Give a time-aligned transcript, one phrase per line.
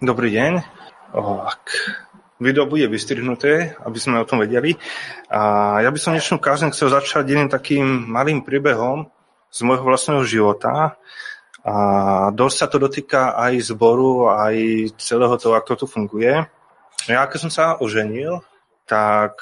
[0.00, 0.64] Dobrý deň.
[1.44, 1.76] Ak
[2.40, 4.80] video bude vystrihnuté, aby sme o tom vedeli.
[5.28, 9.12] A ja by som dnešnú kázeň chcel začať jedným takým malým príbehom
[9.52, 10.96] z môjho vlastného života.
[11.68, 11.74] A
[12.32, 16.48] dosť sa to dotýka aj zboru, aj celého toho, ako to funguje.
[17.04, 18.40] Ja, keď som sa oženil,
[18.88, 19.36] tak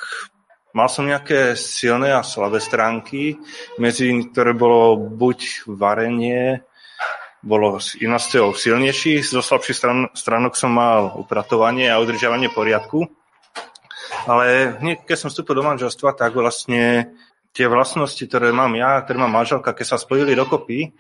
[0.75, 3.39] mal som nejaké silné a slabé stránky,
[3.79, 6.67] medzi ktoré bolo buď varenie,
[7.43, 13.07] bolo toho silnejší, zo slabších stran, stránok som mal upratovanie a udržiavanie poriadku.
[14.27, 17.15] Ale hneď, keď som vstúpil do manželstva, tak vlastne
[17.55, 20.93] tie vlastnosti, ktoré mám ja, ktoré mám manželka, keď sa spojili dokopy,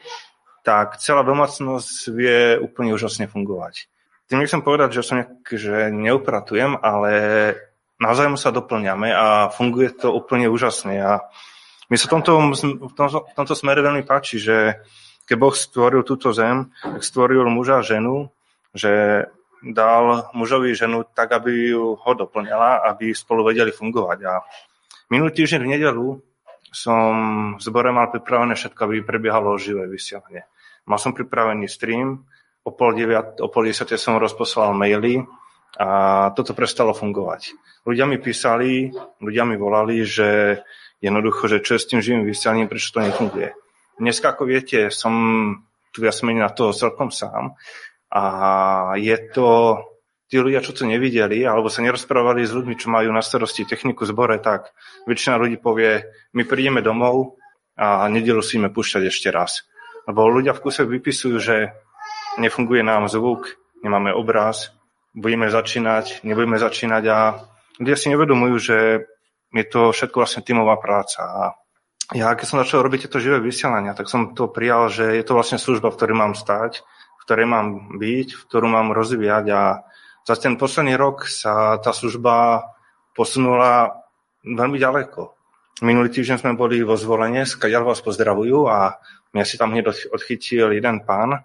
[0.62, 3.89] tak celá domácnosť vie úplne úžasne fungovať.
[4.28, 7.12] Tým nechcem povedať, že som nejak, že neupratujem, ale
[7.97, 11.00] navzájom sa doplňame a funguje to úplne úžasne.
[11.00, 11.12] A
[11.89, 14.84] mi sa tomto, v tomto, v tomto smere veľmi páči, že
[15.28, 18.32] keď Boh stvoril túto zem, tak stvoril muža a ženu,
[18.73, 19.24] že
[19.60, 24.19] dal mužovi ženu tak, aby ju ho doplňala, aby spolu vedeli fungovať.
[24.25, 24.41] A
[25.12, 26.06] minulý týždeň v nedelu
[26.72, 27.12] som
[27.56, 30.48] v zbore mal pripravené všetko, aby prebiehalo živé vysielanie.
[30.88, 32.25] Mal som pripravený stream,
[32.64, 35.25] o pol, deviat, o pol desiate som rozposlal maily
[35.77, 35.88] a
[36.33, 37.53] toto prestalo fungovať.
[37.84, 40.60] Ľudia mi písali, ľudia mi volali, že
[41.00, 43.53] jednoducho, že čo je s tým živým vysielaním, prečo to nefunguje.
[43.98, 45.14] Dneska, ako viete, som
[45.91, 47.58] tu viac menej na to celkom sám
[48.14, 48.22] a
[48.94, 49.82] je to,
[50.30, 54.06] tí ľudia, čo to nevideli, alebo sa nerozprávali s ľuďmi, čo majú na starosti techniku
[54.06, 54.70] zbore, tak
[55.10, 57.42] väčšina ľudí povie, my prídeme domov
[57.74, 59.66] a nedelu si púšťať ešte raz.
[60.06, 61.74] Lebo ľudia v kuse vypisujú, že
[62.38, 64.70] nefunguje nám zvuk, nemáme obraz,
[65.10, 67.19] budeme začínať, nebudeme začínať a
[67.82, 68.76] ľudia si nevedomujú, že
[69.52, 71.42] je to všetko vlastne tímová práca a
[72.17, 75.37] ja keď som začal robiť tieto živé vysielania, tak som to prijal, že je to
[75.37, 76.81] vlastne služba, v ktorej mám stať,
[77.20, 79.62] v ktorej mám byť, v ktorú mám rozvíjať a
[80.25, 82.65] za ten posledný rok sa tá služba
[83.12, 84.05] posunula
[84.45, 85.37] veľmi ďaleko.
[85.84, 88.99] Minulý týždeň sme boli vo zvolenie, skadiaľ vás pozdravujú a
[89.37, 91.44] mňa si tam hneď odchytil jeden pán,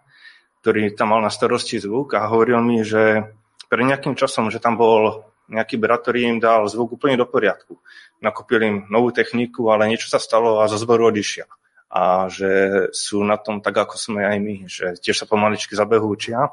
[0.64, 3.36] ktorý tam mal na starosti zvuk a hovoril mi, že
[3.68, 7.80] pred nejakým časom, že tam bol nejaký brat, ktorý im dal zvuk úplne do poriadku.
[8.24, 11.48] Nakúpil im novú techniku, ale niečo sa stalo a zo zboru odišiel.
[11.94, 12.50] A že
[12.96, 16.50] sú na tom tak, ako sme aj my, že tiež sa pomaličky zabehu učia.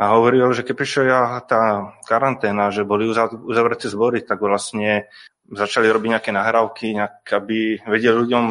[0.00, 5.08] A hovoril, že keď prišla tá karanténa, že boli uzavreté zbory, tak vlastne
[5.50, 8.44] začali robiť nejaké nahrávky, nejak, aby vedeli ľuďom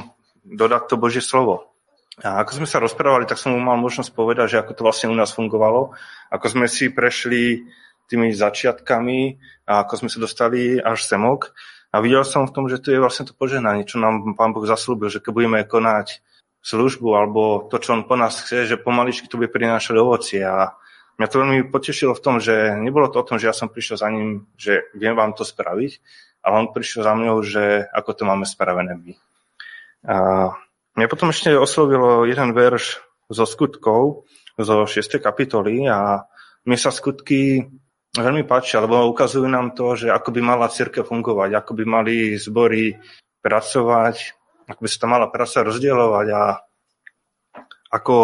[0.45, 1.69] dodať to Božie slovo.
[2.19, 5.07] A ako sme sa rozprávali, tak som mu mal možnosť povedať, že ako to vlastne
[5.07, 5.95] u nás fungovalo,
[6.27, 7.63] ako sme si prešli
[8.09, 9.37] tými začiatkami
[9.69, 11.53] a ako sme sa dostali až semok.
[11.89, 14.65] A videl som v tom, že to je vlastne to požehnanie, čo nám Pán Boh
[14.65, 16.21] zaslúbil, že keď budeme konať
[16.61, 20.43] službu alebo to, čo On po nás chce, že pomaličky to bude prinášať ovocie.
[20.43, 20.75] A
[21.17, 23.97] mňa to veľmi potešilo v tom, že nebolo to o tom, že ja som prišiel
[23.97, 25.91] za ním, že viem vám to spraviť,
[26.45, 29.13] ale on prišiel za mňou, že ako to máme spravené my.
[30.05, 30.15] A
[30.93, 35.19] mňa potom ešte oslovilo jeden verš zo skutkov, zo 6.
[35.19, 36.27] kapitoly a
[36.67, 37.71] mne sa skutky
[38.17, 42.15] veľmi páčia, lebo ukazujú nám to, že ako by mala církev fungovať, ako by mali
[42.39, 42.97] zbory
[43.43, 44.15] pracovať,
[44.69, 46.43] ako by sa tam mala práca rozdielovať a
[47.89, 48.17] ako,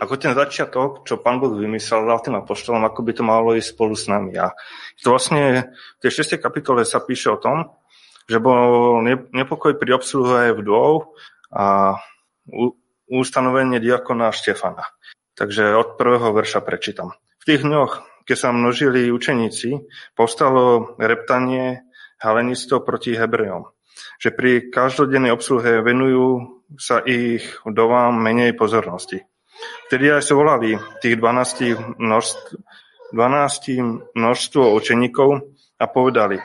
[0.00, 3.76] ako ten začiatok, čo pán Boh vymyslel, dal tým apoštolom, ako by to malo ísť
[3.76, 4.32] spolu s nami.
[4.36, 4.52] A
[5.00, 6.40] to vlastne v tej 6.
[6.40, 7.76] kapitole sa píše o tom,
[8.28, 9.00] že bol
[9.32, 11.16] nepokoj pri obsluhe vdov
[11.52, 11.96] a
[13.08, 14.84] ustanovenie diakona Štefana.
[15.32, 17.16] Takže od prvého verša prečítam.
[17.40, 21.88] V tých dňoch keď sa množili učeníci, povstalo reptanie
[22.20, 23.72] helenistov proti Hebrejom,
[24.20, 29.24] že pri každodennej obsluhe venujú sa ich dovám menej pozornosti.
[29.88, 32.60] Vtedy aj sa volali tých 12 množstv,
[33.16, 36.36] 12 množstvo učeníkov a povedali,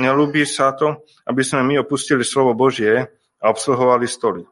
[0.00, 3.04] nelúbi sa to, aby sme my opustili slovo Božie
[3.36, 4.48] a obsluhovali stoly.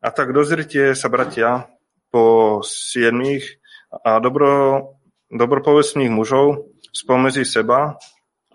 [0.00, 1.68] A tak dozrite sa, bratia,
[2.08, 3.60] po siedmých
[3.92, 4.80] a dobro
[5.30, 7.98] dobropovestných mužov spomedzi seba,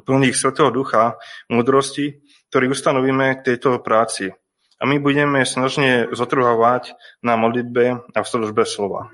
[0.02, 1.20] plných Svetého Ducha,
[1.52, 4.34] múdrosti, ktorý ustanovíme k tejto práci.
[4.82, 9.14] A my budeme snažne zotrvávať na modlitbe a v službe slova.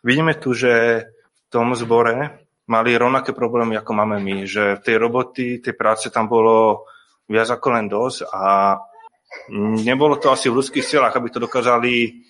[0.00, 5.60] Vidíme tu, že v tom zbore mali rovnaké problémy, ako máme my, že tej roboty,
[5.60, 6.88] tej práce tam bolo
[7.28, 8.76] viac ako len dosť a
[9.84, 12.24] nebolo to asi v ľudských silách, aby to dokázali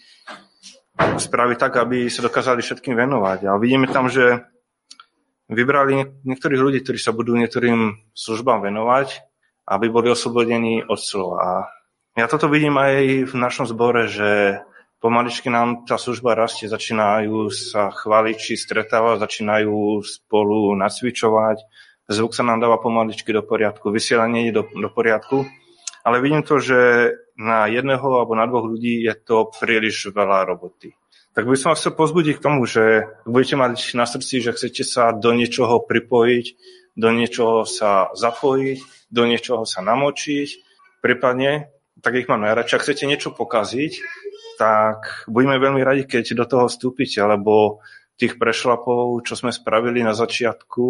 [0.99, 3.51] spraviť tak, aby sa dokázali všetkým venovať.
[3.51, 4.47] A vidíme tam, že
[5.49, 9.21] vybrali niektorých ľudí, ktorí sa budú niektorým službám venovať,
[9.69, 11.39] aby boli oslobodení od slova.
[11.41, 11.51] A
[12.15, 14.61] ja toto vidím aj v našom zbore, že
[15.03, 21.61] pomaličky nám tá služba rastie, začínajú sa chváliť, či stretávať, začínajú spolu nacvičovať,
[22.09, 25.45] zvuk sa nám dáva pomaličky do poriadku, vysielanie je do, do poriadku,
[26.05, 30.95] ale vidím to, že na jedného alebo na dvoch ľudí je to príliš veľa roboty.
[31.35, 34.87] Tak by som vás chcel pozbudiť k tomu, že budete mať na srdci, že chcete
[34.87, 36.47] sa do niečoho pripojiť,
[36.95, 40.49] do niečoho sa zapojiť, do niečoho sa namočiť,
[41.03, 43.93] prípadne, tak ich mám najradšej, ak chcete niečo pokaziť,
[44.63, 47.83] tak budeme veľmi radi, keď do toho vstúpite, lebo
[48.15, 50.87] tých prešlapov, čo sme spravili na začiatku,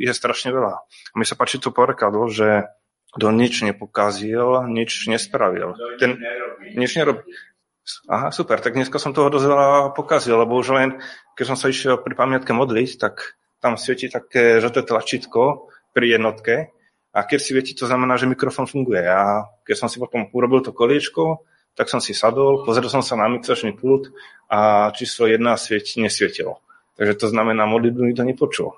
[0.00, 0.74] je strašne veľa.
[0.88, 2.72] A mi sa páči to porekadlo, že
[3.12, 5.76] kto nič nepokazil, nič nespravil.
[6.00, 6.16] Ten,
[6.72, 7.28] nič nerobí.
[8.06, 11.02] Aha, super, tak dneska som toho dosť veľa pokazil, lebo už len,
[11.34, 16.70] keď som sa išiel pri pamiatke modliť, tak tam svieti také žlté tlačítko pri jednotke
[17.12, 19.02] a keď si viete, to znamená, že mikrofón funguje.
[19.02, 21.42] A keď som si potom urobil to koliečko,
[21.74, 24.08] tak som si sadol, pozrel som sa na mixačný pult
[24.46, 26.62] a číslo 1 svieť nesvietilo.
[26.96, 28.70] Takže to znamená, modlitbu nikto nepočul.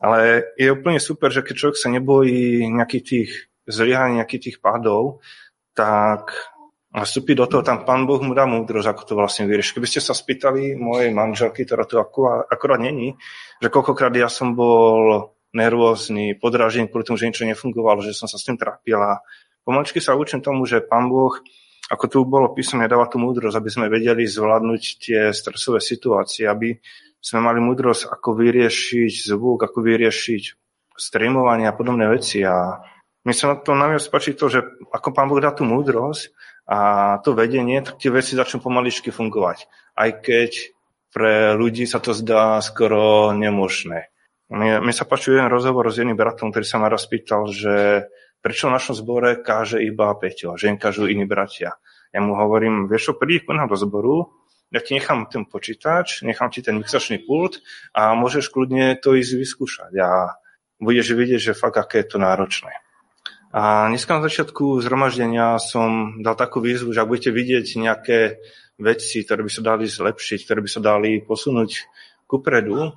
[0.00, 3.30] Ale je úplne super, že keď človek sa nebojí nejakých tých
[3.68, 5.22] zlyhaní, nejakých tých pádov,
[5.74, 6.32] tak
[7.04, 9.76] vstúpi do toho, tam pán Boh mu dá múdrosť, ako to vlastne vyrieši.
[9.76, 13.18] Keby ste sa spýtali mojej manželky, ktorá tu akurát, akurát není,
[13.60, 18.40] že koľkokrát ja som bol nervózny, podražený kvôli tomu, že niečo nefungovalo, že som sa
[18.40, 19.20] s tým trápila.
[19.66, 21.36] Pomaličky sa učím tomu, že pán Boh
[21.86, 26.74] ako tu bolo písomne, dáva tú múdrosť, aby sme vedeli zvládnuť tie stresové situácie, aby
[27.22, 30.42] sme mali múdrosť, ako vyriešiť zvuk, ako vyriešiť
[30.98, 32.42] streamovanie a podobné veci.
[32.42, 32.82] A
[33.22, 36.34] mi sa na to najviac páči to, že ako pán Boh dá tú múdrosť
[36.66, 36.78] a
[37.22, 39.70] to vedenie, tak tie veci začnú pomaličky fungovať.
[39.94, 40.74] Aj keď
[41.14, 44.10] pre ľudí sa to zdá skoro nemožné.
[44.50, 48.06] Mne, mne sa páči jeden rozhovor s jedným bratom, ktorý sa ma raz pýtal, že
[48.38, 51.78] prečo v našom zbore káže iba Peťo, že im kážu iní bratia.
[52.14, 54.30] Ja mu hovorím, vieš čo, príď ku nám do zboru,
[54.70, 57.62] ja ti nechám ten počítač, nechám ti ten mixačný pult
[57.94, 60.38] a môžeš kľudne to ísť vyskúšať a
[60.82, 62.70] budeš vidieť, že fakt, aké je to náročné.
[63.54, 68.18] A dneska na začiatku zhromaždenia som dal takú výzvu, že ak budete vidieť nejaké
[68.76, 71.70] veci, ktoré by sa dali zlepšiť, ktoré by sa dali posunúť
[72.26, 72.92] kupredu,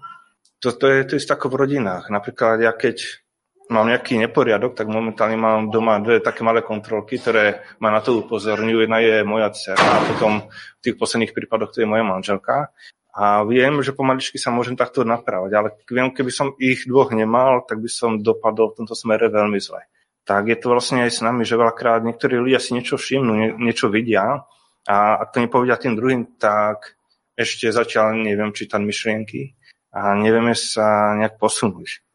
[0.59, 2.11] to, to, je, to je ako v rodinách.
[2.11, 3.23] Napríklad ja keď
[3.69, 8.19] mám nejaký neporiadok, tak momentálne mám doma dve také malé kontrolky, ktoré ma na to
[8.25, 8.83] upozorňujú.
[8.83, 12.73] Jedna je moja dcera a potom v tých posledných prípadoch to je moja manželka.
[13.13, 17.65] A viem, že pomaličky sa môžem takto napravať, ale viem, keby som ich dvoch nemal,
[17.65, 19.85] tak by som dopadol v tomto smere veľmi zle.
[20.29, 23.49] Tak je to vlastne aj s nami, že veľakrát niektorí ľudia si niečo všimnú, nie,
[23.57, 24.45] niečo vidia
[24.85, 26.93] a ak to nepovedia tým druhým, tak
[27.33, 29.57] ešte zatiaľ neviem čítať myšlienky
[29.89, 32.05] a nevieme sa nejak posunúť.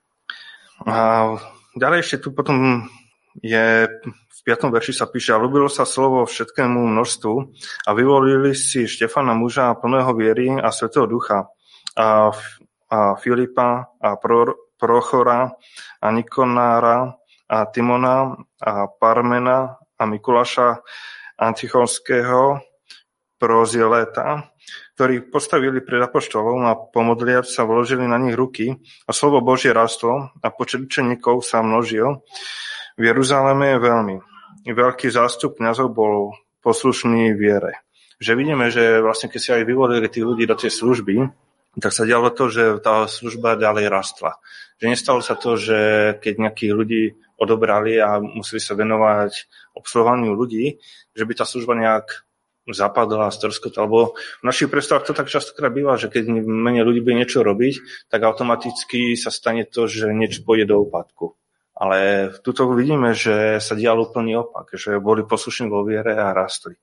[0.87, 1.26] A
[1.75, 2.87] ďalej ešte tu potom
[3.43, 4.70] je v 5.
[4.70, 7.34] verši sa píše, a ľúbilo sa slovo všetkému množstvu
[7.82, 11.50] a vyvolili si Štefana muža plného viery a svetého ducha
[11.99, 12.31] a,
[12.94, 15.50] a Filipa a Pro, Prochora
[15.99, 20.81] a Nikonára a Timona a Parmena a Mikuláša
[21.38, 22.62] Antichonského
[23.38, 24.55] Prozileta
[24.94, 30.31] ktorí postavili pred apoštolom a pomodliac sa vložili na nich ruky a slovo Božie rastlo
[30.38, 32.23] a počet učeníkov sa množil.
[32.94, 34.17] V Jeruzaleme je veľmi.
[34.70, 37.82] Veľký zástup kniazov bol poslušný viere.
[38.23, 41.26] Že vidíme, že vlastne keď si aj vyvolili tých ľudí do tej služby,
[41.81, 44.38] tak sa dialo to, že tá služba ďalej rastla.
[44.79, 45.78] Že nestalo sa to, že
[46.23, 47.02] keď nejakých ľudí
[47.38, 49.33] odobrali a museli sa venovať
[49.75, 50.78] obsluhovaniu ľudí,
[51.14, 52.26] že by tá služba nejak
[52.64, 57.04] zapadla a strskota, lebo v našich predstavách to tak častokrát býva, že keď menej ľudí
[57.04, 61.37] bude niečo robiť, tak automaticky sa stane to, že niečo pôjde do úpadku.
[61.75, 66.78] Ale tuto vidíme, že sa dial úplný opak, že boli poslušní vo viere a rastli.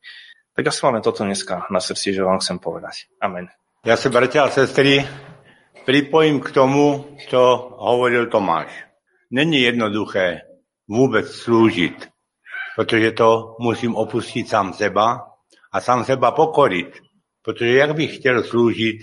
[0.52, 3.08] Tak ja som len toto dneska na srdci, že vám chcem povedať.
[3.24, 3.61] Amen.
[3.82, 5.02] Ja sa, bratia a sestry,
[5.90, 7.42] pripojím k tomu, čo
[7.82, 8.70] hovoril Tomáš.
[9.34, 10.46] Není jednoduché
[10.86, 11.98] vôbec slúžiť,
[12.78, 15.32] pretože to musím opustiť sám seba,
[15.74, 16.90] a sám seba pokoriť.
[17.42, 18.98] Pretože jak bych chtěl slúžiť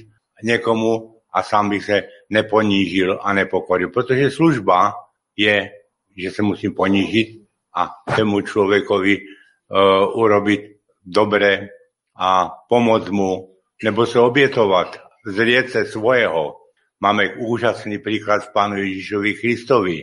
[0.47, 3.91] niekomu a sám bych se neponížil a nepokoril.
[3.91, 4.95] Protože služba
[5.37, 5.71] je,
[6.15, 7.29] že se musím ponížiť
[7.75, 10.61] a tému človekovi uh, urobiť
[11.03, 11.67] dobre
[12.15, 16.59] a pomôcť mu, nebo sa obietovať, zrieť svojho.
[16.99, 19.99] Máme úžasný príklad v Pánu Ježišovi Kristovi.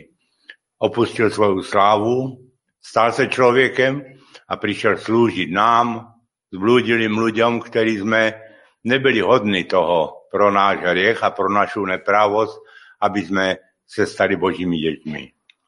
[0.80, 2.40] Opustil svoju slávu,
[2.80, 4.00] stal sa človekem
[4.48, 6.16] a prišiel slúžiť nám,
[6.52, 8.36] zblúdilým ľuďom, ktorí sme
[8.84, 12.54] nebyli hodní toho pro náš hriech a pro našu neprávosť,
[13.04, 13.46] aby sme
[13.84, 15.22] sa stali Božími deťmi.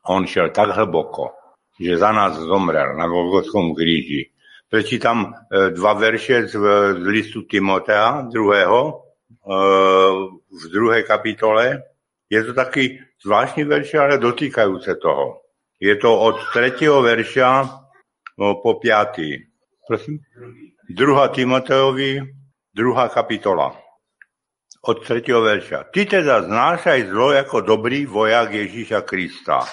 [0.08, 1.36] On šiel tak hlboko,
[1.76, 4.32] že za nás zomrel na Golgotskom kríži.
[4.68, 6.52] Prečítam e, dva verše z,
[7.00, 9.56] z listu Timotea, druhého, e,
[10.44, 11.82] v druhé kapitole.
[12.28, 15.40] Je to taký zvláštní verš, ale dotýkajú se toho.
[15.80, 17.64] Je to od tretieho verša
[18.36, 19.48] po piatý.
[19.88, 20.20] Prosím?
[20.90, 22.20] Druhá Timoteovi,
[22.74, 23.72] druhá kapitola.
[24.84, 25.88] Od tretieho verša.
[25.90, 29.64] Ty teda znášaj zlo ako dobrý vojak Ježíša Krista.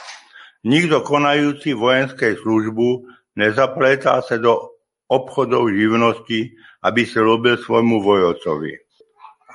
[0.66, 3.06] Nikto konajúci vojenskej službu
[3.38, 4.75] nezapletá sa do
[5.08, 8.74] obchodov živnosti, aby sa robil svojmu vojovcovi.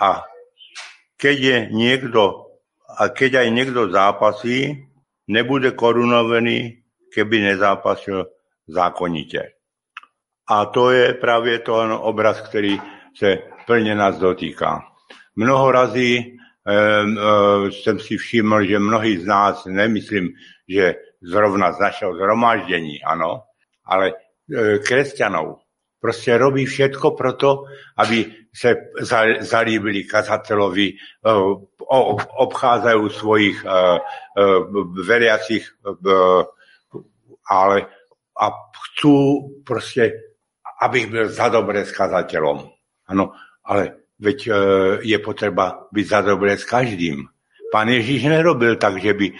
[0.00, 0.22] A
[1.18, 2.54] keď je niekto,
[2.86, 4.88] a keď aj niekto zápasí,
[5.28, 8.26] nebude korunovaný, keby nezápasil
[8.66, 9.58] zákonite.
[10.50, 12.80] A to je právě ten obraz, který
[13.14, 14.82] se plně nás dotýká.
[15.36, 20.28] Mnoho razy e, e, jsem si všiml, že mnohí z nás, nemyslím,
[20.68, 23.42] že zrovna z našeho zhromaždění, ano,
[23.84, 24.12] ale
[24.86, 25.58] kresťanov,
[26.00, 27.64] prostě robí všetko proto,
[27.96, 28.76] aby se
[29.40, 30.96] zalíbili kazatelovi,
[32.38, 33.64] obcházajú svojich
[35.06, 35.68] veriacich,
[37.50, 37.86] ale
[38.40, 39.16] a chcú
[39.64, 40.12] prostě,
[40.82, 42.72] abych byl za dobré s kazateľom.
[43.08, 43.32] Ano,
[43.64, 44.48] ale veď
[45.00, 47.28] je potřeba být za dobré s každým.
[47.72, 49.32] Pán Ježíš nerobil tak, že by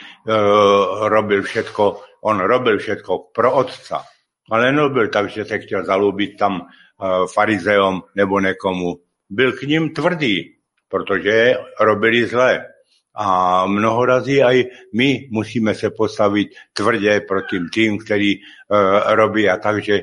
[1.09, 4.05] robil všetko, on robil všetko pro otca
[4.51, 9.01] ale nebyl tak, že se chtěl zalúbit tam uh, farizeom nebo nekomu.
[9.31, 10.57] Byl k ním tvrdý,
[10.89, 12.67] protože robili zlé.
[13.15, 14.65] A mnoho razy aj
[14.95, 20.01] my musíme se postavit tvrdě proti tým, který uh, robí a takže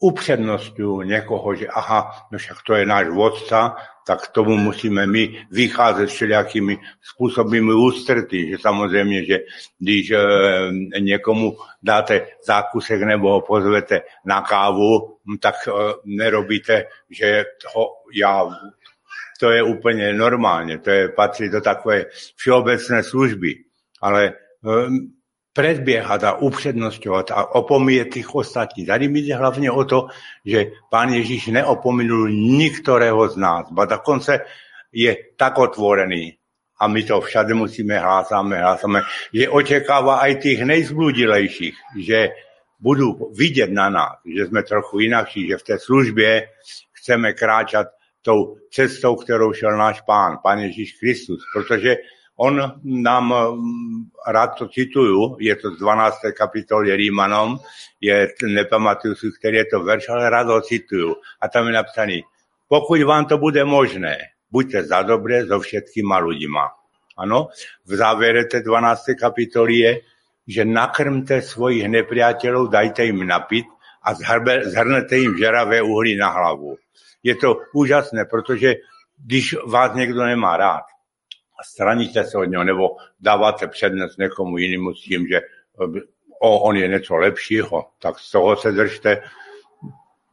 [0.00, 3.76] upřednostňuju někoho, že aha, no však to je náš vodca,
[4.08, 9.38] tak tomu musíme my vycházet všelijakými způsobými ústrty, že samozřejmě, že
[9.78, 10.18] když e,
[11.00, 15.70] někomu dáte zákusek nebo ho pozvete na kávu, tak e,
[16.04, 18.48] nerobíte, že ho já
[19.40, 22.04] to je úplně normálně, to je, patří do takové
[22.36, 23.54] všeobecné služby.
[24.00, 24.32] Ale e,
[25.58, 28.86] predbiehať a upřednostňovať a opomíjať tých ostatních.
[28.86, 30.06] Tady mi jde hlavně o to,
[30.46, 34.46] že pán Ježíš neopominul niktorého z nás, ba dokonce
[34.94, 36.38] je tak otvorený,
[36.78, 39.02] a my to všade musíme hlásáme, hlásáme,
[39.34, 42.30] že očekáva aj tých nejzbludilejších, že
[42.78, 46.48] budú vidět na nás, že jsme trochu inakší, že v té službě
[46.94, 47.86] chceme kráčat
[48.22, 51.96] tou cestou, kterou šel náš pán, pán Ježíš Kristus, protože
[52.38, 52.54] On
[52.84, 56.32] nám, mm, rád to cituju, je to z 12.
[56.32, 57.58] kapitoly Rímanom,
[58.00, 61.16] je, nepamatuju si, který je to verš, ale rád ho cituju.
[61.40, 62.22] A tam je napsaný,
[62.68, 64.18] pokud vám to bude možné,
[64.50, 66.64] buďte za dobré so všetkýma ľuďma.
[67.18, 67.50] Ano,
[67.82, 69.18] v závere té 12.
[69.18, 69.92] kapitoly je,
[70.48, 73.66] že nakrmte svojich nepriateľov, dajte jim napit
[74.06, 74.14] a
[74.64, 76.78] zhrnete jim žeravé uhly na hlavu.
[77.22, 78.74] Je to úžasné, protože
[79.18, 80.86] když vás někdo nemá rád,
[81.60, 85.40] a straníte se od něho, nebo dáváte přednost někomu jinému s tím, že
[86.40, 89.22] o, on je něco lepšího, tak z toho se držte.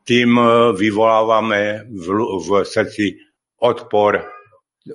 [0.07, 2.07] Tím eh, vyvoláváme v,
[2.49, 3.17] v srdci
[3.59, 4.23] odpor,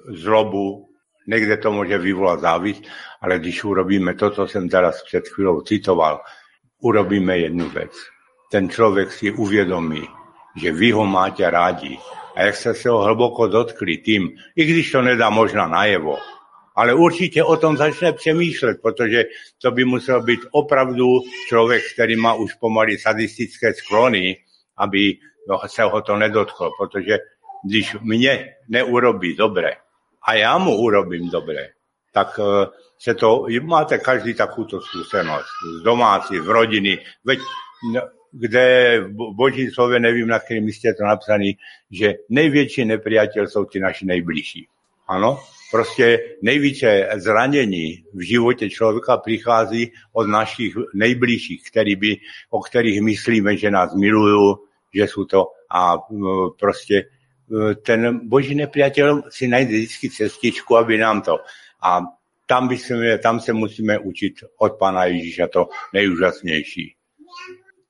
[0.08, 0.88] zlobu,
[1.26, 2.82] někde to může vyvolat závist,
[3.20, 6.20] ale když urobíme to, co jsem teraz před chvílou citoval,
[6.80, 7.92] urobíme jednu věc.
[8.50, 10.08] Ten člověk si uvědomí,
[10.56, 11.98] že vy ho máte rádi.
[12.36, 16.18] A jak ste sa ho hlboko dotkli tým, i když to nedá možná najevo,
[16.76, 19.24] ale určitě o tom začne přemýšlet, protože
[19.62, 21.06] to by musel být opravdu
[21.48, 24.36] člověk, který má už pomaly sadistické sklony,
[24.76, 25.18] aby
[25.66, 27.18] se ho to nedotklo, protože
[27.64, 29.76] když mě neurobí dobré
[30.22, 31.68] a já mu urobím dobré,
[32.12, 32.66] tak eh,
[32.98, 35.46] se to, máte každý takovou zkušenost
[35.80, 37.38] z domácí, v rodiny, veď
[37.92, 38.00] no,
[38.32, 41.52] kde v Boží slove, nevím, na kterém místě to napsané,
[41.90, 44.68] že největší nepriateľ jsou ti naši nejbližší.
[45.08, 45.38] Ano,
[45.70, 52.16] prostě nejvíce zranění v životě člověka přichází od našich nejbližších, který by,
[52.50, 54.54] o kterých myslíme, že nás milují,
[54.94, 55.98] že jsou to a
[56.58, 57.04] prostě
[57.82, 61.38] ten boží nepriateľ si najde vždycky cestičku, aby nám to.
[61.82, 62.00] A
[62.46, 66.94] tam, by se, tam se musíme učit od Pána Ježíša to nejúžasnější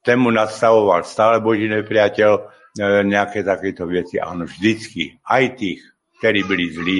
[0.02, 2.42] tému nastavoval stále boží nepriateľ e,
[3.04, 4.16] nejaké takéto veci.
[4.16, 5.20] Áno, vždycky.
[5.24, 5.84] Aj tých,
[6.18, 6.98] ktorí byli zlí,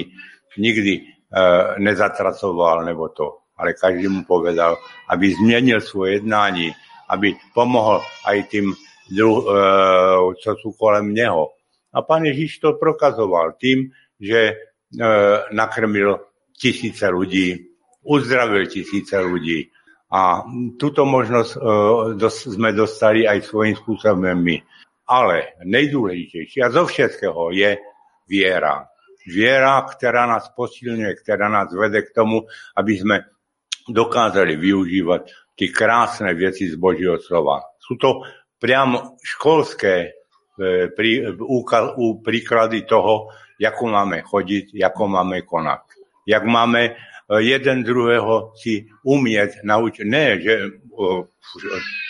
[0.61, 1.03] nikdy e,
[1.81, 3.49] nezatracoval nebo to.
[3.61, 6.73] Ale každý mu povedal, aby změnil svoje jednání,
[7.09, 8.73] aby pomohol aj tým,
[9.11, 9.45] dru, e,
[10.39, 11.51] co sú kolem neho.
[11.91, 13.91] A pán Ježíš to prokazoval tým,
[14.21, 14.55] že e,
[15.51, 16.23] nakrmil
[16.55, 17.75] tisíce ľudí,
[18.07, 19.67] uzdravil tisíce ľudí,
[20.11, 20.43] A
[20.75, 24.59] túto možnosť uh, sme dostali aj svojím spôsobom my.
[25.07, 27.79] Ale nejdůležitější a zo všetkého je
[28.31, 28.87] viera.
[29.27, 33.17] Viera, která nás posilňuje, která nás vede k tomu, aby sme
[33.89, 35.23] dokázali využívať
[35.59, 37.61] tie krásne veci z Božího slova.
[37.77, 38.25] Sú to
[38.57, 39.95] priam školské
[40.57, 41.93] e, prí, úka,
[42.25, 43.29] príklady toho,
[43.61, 45.83] ako máme chodiť, ako máme konať.
[46.25, 46.93] Jak máme e,
[47.39, 50.07] jeden druhého si umieť naučiť.
[50.07, 50.67] Ne, že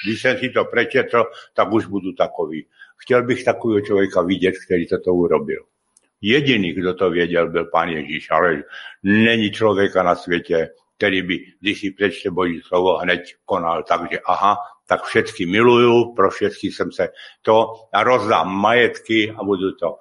[0.05, 2.65] když som si to prečetl, tak už budú takoví.
[2.97, 5.65] Chtěl bych takového člověka vidět, který toto urobil.
[6.21, 8.63] Jediný, kdo to věděl, byl pán Ježíš, ale
[9.03, 13.83] není člověka na světě, který by, když si přečte Boží slovo, hned konal.
[13.83, 14.57] Takže aha,
[14.89, 17.09] tak všetky miluju, pro všetky jsem se
[17.43, 19.97] to a rozdám majetky a budu to.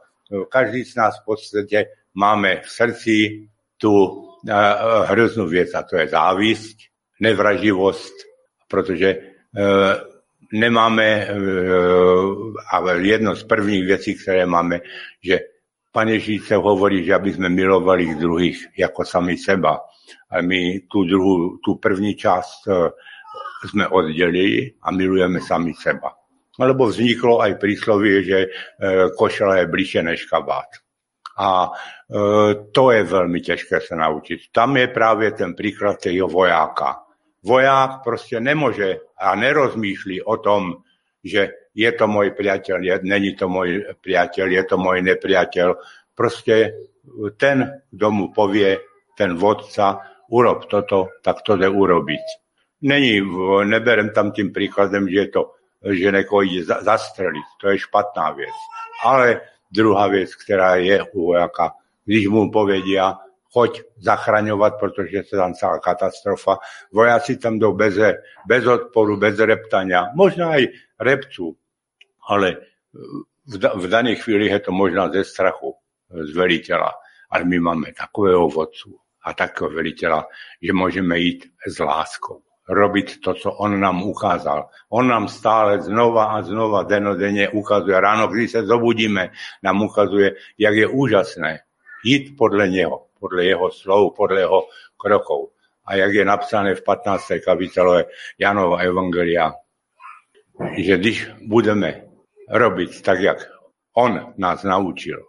[0.49, 3.47] Každý z nás v podstatě máme v srdci
[3.77, 4.25] tu
[5.05, 6.77] hroznou věc a to je závisť,
[7.19, 8.13] nevraživost,
[8.67, 10.10] protože uh,
[10.53, 11.27] nemáme,
[12.74, 14.79] a jedno z prvních věcí, které máme,
[15.24, 15.39] že
[15.89, 19.81] Pane Ježíš hovorí, že aby sme milovali druhých jako sami seba.
[20.29, 22.29] A my tu druhú, tu první e,
[23.65, 26.13] sme oddelili a milujeme sami seba.
[26.62, 28.39] Lebo vzniklo aj príslovie, že
[29.17, 30.69] košela je bližšie než kabát.
[31.39, 31.69] A e,
[32.75, 34.51] to je veľmi ťažké sa naučiť.
[34.51, 37.10] Tam je práve ten príklad toho vojáka
[37.43, 40.84] voják proste nemôže a nerozmýšľi o tom,
[41.24, 45.79] že je to môj priateľ, je, není to môj priateľ, je to môj nepriateľ.
[46.15, 46.75] Proste
[47.39, 48.79] ten, kto mu povie,
[49.15, 52.25] ten vodca, urob toto, tak to jde urobiť.
[52.84, 53.19] Není,
[53.67, 55.41] neberem tam tým príkladem, že je to,
[55.84, 57.48] že niekoho ide zastreliť.
[57.60, 58.55] To je špatná vec.
[59.03, 63.17] Ale druhá vec, ktorá je u vojaka, když mu povedia,
[63.53, 66.57] choď zachraňovať, protože se tam celá katastrofa.
[66.93, 67.97] Vojáci tam jdou bez,
[68.47, 70.67] bez odporu, bez reptania, možná aj
[70.99, 71.57] repců,
[72.27, 72.57] ale
[73.45, 75.73] v, v danej chvíli je to možná ze strachu
[76.09, 76.93] z veliteľa.
[77.29, 80.25] Ale my máme takového vodcu a takového veliteľa,
[80.61, 84.69] že môžeme jít s láskou robiť to, co on nám ukázal.
[84.89, 87.99] On nám stále znova a znova denodenne ukazuje.
[87.99, 89.29] Ráno, když se zobudíme,
[89.63, 91.60] nám ukazuje, jak je úžasné
[92.03, 95.51] jít podle něho podle jeho slov, podle jeho krokov.
[95.86, 97.43] A jak je napsané v 15.
[97.45, 98.05] kapitole
[98.39, 99.53] Janova Evangelia,
[100.77, 102.03] že když budeme
[102.49, 103.38] robiť tak, jak
[103.93, 105.25] on nás naučil,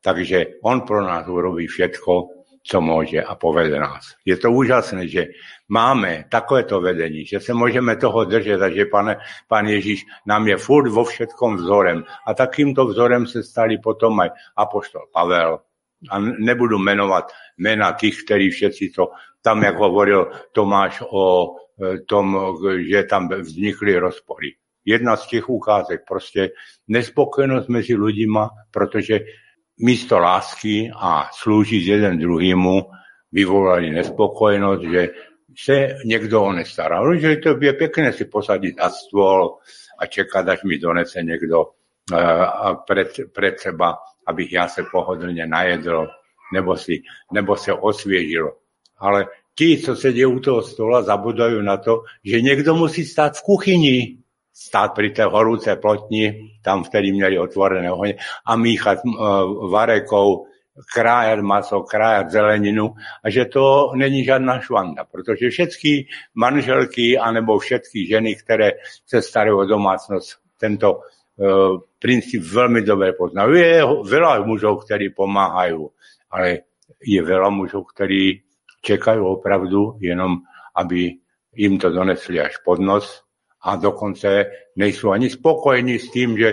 [0.00, 2.28] takže on pro nás urobí všetko,
[2.64, 4.16] co môže a povede nás.
[4.24, 5.36] Je to úžasné, že
[5.68, 10.56] máme takovéto vedení, že se môžeme toho držet a že pane, pán Ježíš nám je
[10.56, 12.08] furt vo všetkom vzorem.
[12.26, 15.60] A takýmto vzorem se stali potom aj apoštol Pavel,
[16.10, 22.36] a nebudu menovat mena tých, ktorí všetci to, tam, jak hovoril Tomáš o e, tom,
[22.80, 24.56] že tam vznikly rozpory.
[24.84, 26.50] Jedna z těch ukázek, prostě
[26.88, 29.20] nespokojenost mezi lidima, protože
[29.78, 32.76] místo lásky a slúžiť jeden druhýmu
[33.32, 35.02] vyvolali nespokojenosť, že
[35.56, 37.02] se někdo o nestará.
[37.18, 39.58] Že to je pekné si posadiť na stôl
[39.98, 41.78] a čekať, až mi donese niekto
[42.10, 43.94] uh, pred, pred seba
[44.26, 46.08] abych ja sa pohodlne najedol,
[46.52, 48.56] nebo si, nebo sa osviežil.
[49.00, 53.44] Ale tí, co sedí u toho stola, zabudajú na to, že niekto musí stáť v
[53.44, 53.96] kuchyni,
[54.54, 58.14] stáť pri tej horúce plotni, tam vtedy měli otvorené ohne,
[58.46, 59.10] a míchať uh,
[59.66, 67.58] varekov, krájať maso, krájať zeleninu a že to není žádná švanda, protože všetky manželky anebo
[67.58, 68.70] všetky ženy, které
[69.06, 73.50] se starajú o domácnosť, tento uh, princíp veľmi dobre poznajú.
[73.54, 75.82] Je veľa mužov, ktorí pomáhajú,
[76.30, 76.70] ale
[77.02, 78.42] je veľa mužov, ktorí
[78.82, 80.42] čekajú opravdu jenom,
[80.74, 81.16] aby
[81.56, 83.23] im to donesli až pod nos
[83.64, 84.28] a dokonce
[84.76, 86.48] nejsú ani spokojení s tým, že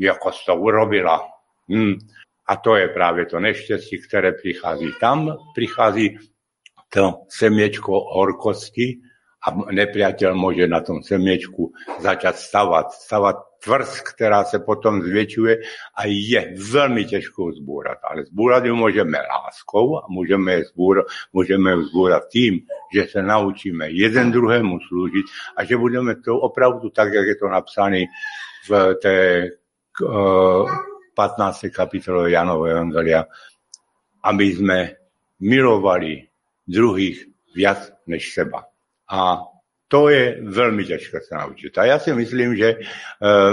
[0.00, 1.20] ako to urobila.
[1.68, 2.00] Hm.
[2.44, 4.92] A to je práve to nešťastie, ktoré prichází.
[5.00, 6.20] Tam prichází
[6.92, 9.00] to semiečko horkosti
[9.44, 12.86] a nepriateľ môže na tom semiečku začať stavať.
[12.96, 15.54] Stavať tvrz, ktorá sa potom zväčšuje
[15.96, 17.98] a je veľmi ťažko zbúrať.
[18.04, 22.52] Ale zbúrať ju môžeme láskou a môžeme ju zbúrať, môžeme ju zbúrať tým,
[22.92, 25.26] že sa naučíme jeden druhému slúžiť
[25.56, 28.12] a že budeme to opravdu tak, jak je to napsané
[28.68, 29.28] v tej
[30.04, 30.64] uh,
[31.16, 31.72] 15.
[31.72, 33.24] kapitole Janova Evangelia,
[34.24, 34.78] aby sme
[35.40, 36.20] milovali
[36.68, 38.73] druhých viac než seba.
[39.14, 39.46] A
[39.86, 41.70] to je veľmi ťažké sa naučiť.
[41.78, 42.78] A ja si myslím, že e,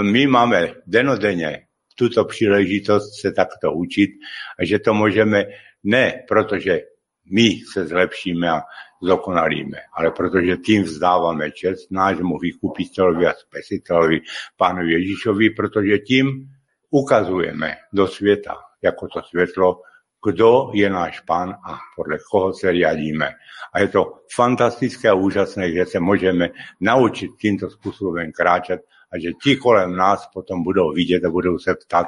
[0.02, 4.10] my máme denodene túto příležitosť sa takto učiť
[4.58, 5.54] a že to môžeme
[5.86, 6.90] ne, protože
[7.30, 8.66] my se zlepšíme a
[9.02, 14.18] zdokonalíme, ale protože tým vzdáváme čest nášmu vykupiteľovi a spesiteľovi
[14.58, 16.50] pánovi Ježišovi, protože tím
[16.90, 19.80] ukazujeme do světa jako to světlo,
[20.26, 23.30] kdo je náš pán a podle koho se riadíme.
[23.74, 26.48] A je to fantastické a úžasné, že se můžeme
[26.80, 28.80] naučit tímto způsobem kráčet
[29.12, 32.06] a že ti kolem nás potom budou vidět a budou se ptat,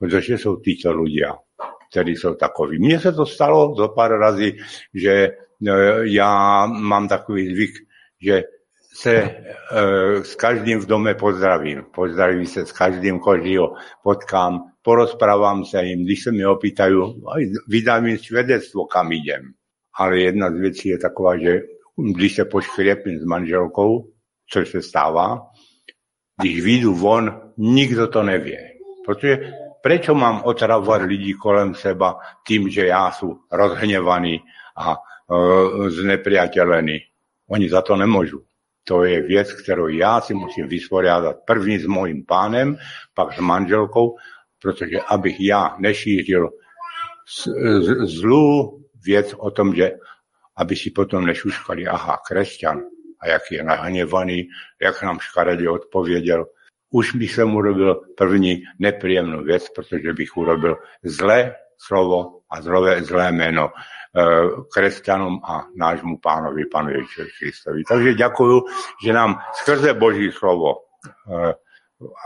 [0.00, 1.36] kdože jsou títo ľudia,
[1.90, 2.78] kteří jsou takoví.
[2.78, 4.56] Mně se to stalo zo pár razy,
[4.94, 5.30] že e,
[6.02, 7.70] já mám takový zvyk,
[8.20, 8.42] že
[8.92, 9.34] se e,
[10.24, 11.84] s každým v dome pozdravím.
[11.94, 16.94] Pozdravím se s každým, koho potkám, porozprávam se jim, když se mi opýtají,
[17.68, 19.42] vydám jim svedectvo, kam idem.
[19.94, 21.60] Ale jedna z věcí je taková, že
[22.14, 24.08] když se poškriepím s manželkou,
[24.52, 25.46] což se stává,
[26.40, 28.70] když vyjdu von, nikdo to nevie.
[29.06, 34.44] Protože prečo mám otravovať ľudí kolem seba tým, že ja sú rozhnevaní
[34.76, 34.98] a e,
[35.88, 36.98] znepriateľení?
[37.50, 38.44] Oni za to nemôžu.
[38.90, 42.76] To je věc, kterou já si musím vysporiadat první s mojím pánem,
[43.14, 44.16] pak s manželkou,
[44.62, 46.50] protože abych já nešířil
[48.02, 49.92] zlú věc o tom, že
[50.56, 52.82] aby si potom nešuškali, aha, kresťan,
[53.20, 54.48] a jak je nahněvaný,
[54.82, 56.46] jak nám škaredě odpověděl,
[56.90, 61.54] už bych jsem urobil první nepříjemnou věc, protože bych urobil zlé
[61.86, 64.22] slovo a zlé, zlé jméno eh,
[64.74, 67.82] kresťanům a nášmu pánovi, panu Ježíši Kristovi.
[67.88, 68.64] Takže děkuju,
[69.04, 70.74] že nám skrze Boží slovo
[71.34, 71.54] eh,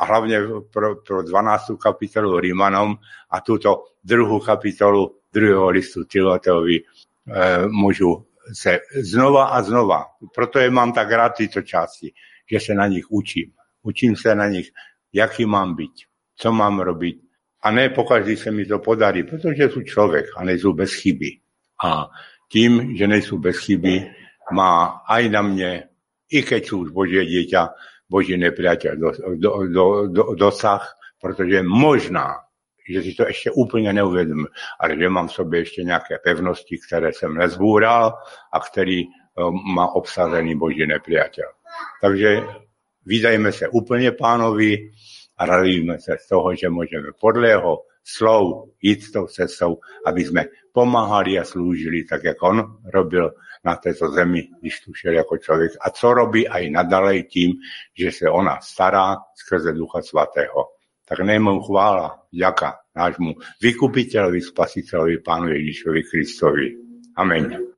[0.01, 0.41] a hlavně
[0.73, 1.63] pro, pro 12.
[1.83, 2.95] kapitolu Rímanom
[3.31, 10.71] a tuto druhou kapitolu druhého listu Timoteovi eh, můžu se znova a znova, proto je
[10.71, 12.13] mám tak rád tyto části,
[12.51, 13.53] že se na nich učím.
[13.83, 14.71] Učím se na nich,
[15.13, 15.93] jaký mám být,
[16.37, 17.24] co mám robiť.
[17.65, 21.31] A ne pokaždý se mi to podarí, protože jsou člověk a nejsou bez chyby.
[21.85, 22.11] A
[22.53, 24.11] tím, že nejsou bez chyby,
[24.53, 25.83] má aj na mě,
[26.31, 27.69] i keď jsou Boží dieťa,
[28.11, 30.85] Boží nepriateľ do, do, do, do, dosah,
[31.21, 32.37] protože možná,
[32.89, 34.47] že si to ještě úplně neuvědomím,
[34.81, 38.13] ale že mám v sobě ještě nějaké pevnosti, které jsem nezbúral
[38.53, 41.49] a který um, má obsazený Boží nepriateľ.
[42.01, 42.41] Takže
[43.07, 44.93] vydajme se úplně pánovi
[45.39, 50.45] a radíme se z toho, že můžeme podle jeho slov jít tou cestou, aby jsme
[50.73, 55.73] pomáhali a slúžili tak, jak on robil na této zemi, když tu šel jako člověk.
[55.81, 57.53] A co robí aj nadalej tím,
[57.99, 60.65] že se ona stará skrze Ducha Svatého.
[61.09, 66.67] Tak nejmou chvála, ďaka nášmu vykupiteľovi, spasiteľovi, pánu Ježišovi Kristovi.
[67.17, 67.74] Amen.